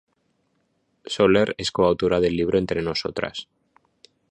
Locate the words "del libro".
2.19-2.57